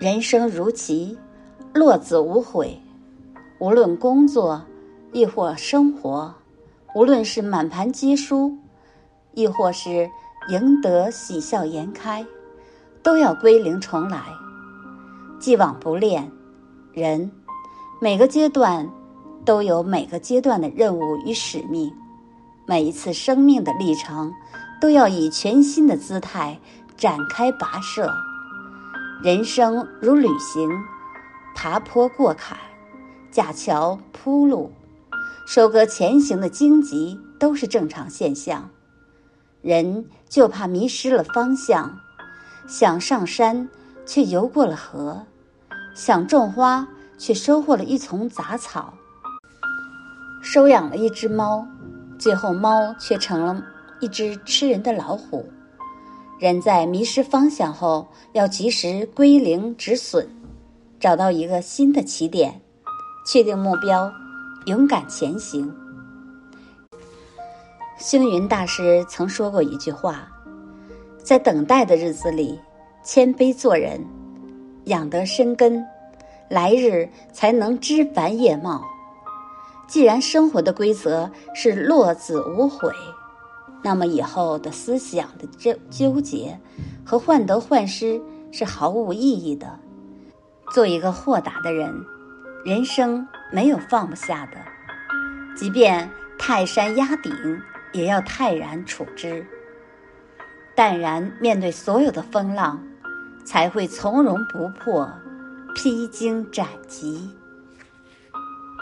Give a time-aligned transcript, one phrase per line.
[0.00, 1.16] 人生如棋，
[1.72, 2.80] 落子无悔。
[3.60, 4.60] 无论工作，
[5.12, 6.34] 亦或生活，
[6.96, 8.52] 无论是满盘皆输，
[9.32, 10.10] 亦或是
[10.48, 12.26] 赢得喜笑颜开，
[13.04, 14.20] 都要归零重来。
[15.38, 16.30] 既往不恋，
[16.92, 17.30] 人
[18.00, 18.90] 每个阶段
[19.44, 21.90] 都有每个阶段的任务与使命，
[22.66, 24.32] 每一次生命的历程
[24.80, 26.58] 都要以全新的姿态
[26.96, 28.12] 展开跋涉。
[29.22, 30.68] 人生如旅行，
[31.54, 32.58] 爬坡过坎，
[33.30, 34.72] 架桥铺路，
[35.46, 38.68] 收割前行的荆棘都是正常现象。
[39.62, 41.98] 人就怕迷失了方向，
[42.66, 43.68] 想上山
[44.04, 45.24] 却游过了河，
[45.94, 48.92] 想种花却收获了一丛杂草。
[50.42, 51.66] 收养了一只猫，
[52.18, 53.64] 最后猫却成了
[54.00, 55.50] 一只吃人的老虎。
[56.38, 60.26] 人在迷失方向后，要及时归零止损，
[60.98, 62.60] 找到一个新的起点，
[63.26, 64.10] 确定目标，
[64.66, 65.72] 勇敢前行。
[67.96, 70.28] 星云大师曾说过一句话
[71.22, 72.58] ：“在等待的日子里，
[73.04, 74.04] 谦卑做人，
[74.86, 75.82] 养得深根，
[76.50, 78.84] 来日才能枝繁叶茂。”
[79.86, 82.90] 既然生活的规则是落子无悔。
[83.84, 86.58] 那么以后的思想的纠纠结
[87.04, 88.18] 和患得患失
[88.50, 89.78] 是毫无意义的。
[90.72, 91.94] 做一个豁达的人，
[92.64, 94.56] 人生没有放不下的，
[95.54, 97.30] 即便泰山压顶，
[97.92, 99.46] 也要泰然处之，
[100.74, 102.82] 淡然面对所有的风浪，
[103.44, 105.06] 才会从容不迫，
[105.74, 107.30] 披荆斩棘。